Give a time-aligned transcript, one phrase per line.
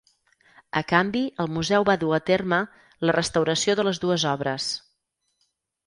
[0.79, 2.61] A canvi el museu va dur a terme
[3.09, 4.73] la restauració de les dues obres.